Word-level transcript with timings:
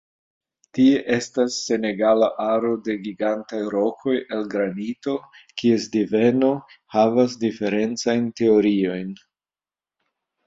Tie 0.75 1.01
estas 1.15 1.57
senegala 1.65 2.29
aro 2.45 2.69
de 2.87 2.93
gigantaj 3.07 3.59
rokoj 3.75 4.15
el 4.37 4.41
granito 4.55 5.13
kies 5.63 5.85
deveno 5.97 6.49
havas 6.95 7.35
diferencajn 7.45 8.25
teoriojn. 8.41 9.13